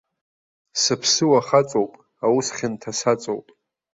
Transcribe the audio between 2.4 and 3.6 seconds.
хьанҭа саҵоуп.